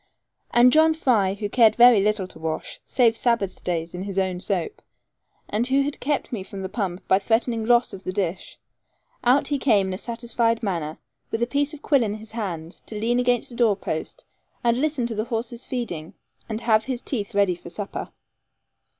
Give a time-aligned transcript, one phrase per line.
[0.49, 4.39] And John Fry, who cared very little to wash, save Sabbath days in his own
[4.39, 4.81] soap,
[5.47, 8.57] and who had kept me from the pump by threatening loss of the dish,
[9.23, 10.97] out he came in a satisfied manner,
[11.29, 14.25] with a piece of quill in his hand, to lean against a door post,
[14.63, 16.15] and listen to the horses feeding,
[16.49, 18.09] and have his teeth ready for supper.